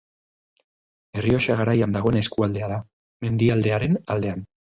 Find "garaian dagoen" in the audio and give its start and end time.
1.59-2.17